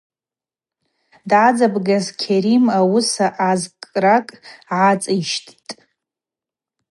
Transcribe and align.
Дъадзабгаз 1.29 2.05
Кьарим 2.19 2.65
агӏуыса 2.79 3.27
азкӏкӏракӏ 3.49 4.35
гӏацӏищттӏ. 4.69 5.69